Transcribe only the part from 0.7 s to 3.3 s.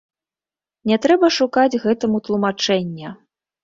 Не трэба шукаць гэтаму тлумачэння.